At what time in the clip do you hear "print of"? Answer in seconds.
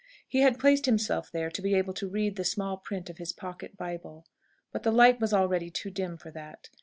2.77-3.19